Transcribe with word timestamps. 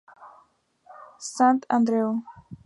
E. 0.93 0.95
Sant 1.27 1.63
Andreu. 1.79 2.09